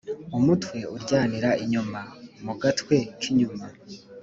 [0.37, 2.01] umutwe uryanira inyuma
[2.45, 3.65] mugatwe kinyuma